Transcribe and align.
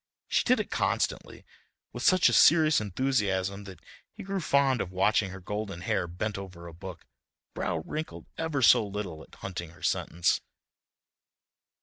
She 0.27 0.43
did 0.43 0.59
it 0.59 0.71
constantly, 0.71 1.45
with 1.93 2.01
such 2.01 2.27
a 2.27 2.33
serious 2.33 2.81
enthusiasm 2.81 3.65
that 3.65 3.81
he 4.11 4.23
grew 4.23 4.39
fond 4.39 4.81
of 4.81 4.91
watching 4.91 5.29
her 5.29 5.39
golden 5.39 5.81
hair 5.81 6.07
bent 6.07 6.39
over 6.39 6.65
a 6.65 6.73
book, 6.73 7.05
brow 7.53 7.83
wrinkled 7.85 8.25
ever 8.35 8.63
so 8.63 8.83
little 8.83 9.21
at 9.21 9.35
hunting 9.35 9.69
her 9.69 9.83
sentence. 9.83 10.41